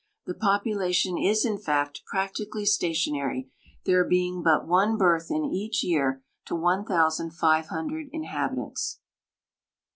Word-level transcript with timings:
The 0.25 0.33
population 0.33 1.15
is, 1.19 1.45
in 1.45 1.59
fact, 1.59 2.01
practically 2.07 2.65
stationary, 2.65 3.49
there 3.85 4.03
being 4.03 4.41
but 4.41 4.65
one 4.67 4.97
birth 4.97 5.29
in 5.29 5.45
each 5.45 5.83
year 5.83 6.23
to 6.45 6.55
1,500 6.55 8.09
inhabitants. 8.11 8.99